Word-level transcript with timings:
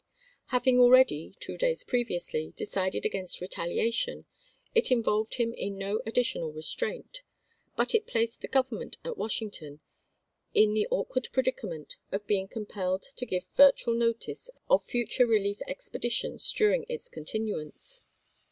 Having 0.47 0.79
already, 0.79 1.35
two 1.39 1.59
days 1.59 1.83
previously, 1.83 2.55
decided 2.57 3.05
against 3.05 3.39
retaliation, 3.39 4.25
it 4.73 4.89
involved 4.91 5.35
him 5.35 5.53
in 5.53 5.77
no 5.77 6.01
additional 6.07 6.51
restraint, 6.51 7.21
but 7.77 7.93
it 7.93 8.07
placed 8.07 8.41
the 8.41 8.47
Government 8.47 8.97
at 9.05 9.15
Washington 9.15 9.79
in 10.55 10.73
the 10.73 10.87
awkward 10.89 11.27
predicament 11.31 11.97
of 12.11 12.25
being 12.25 12.47
compelled 12.47 13.03
to 13.03 13.27
give 13.27 13.45
virtual 13.55 13.93
notice 13.93 14.49
of 14.71 14.83
future 14.83 15.27
relief 15.27 15.59
expeditions 15.67 16.51
during 16.51 16.83
its 16.89 17.07
continuance. 17.07 18.01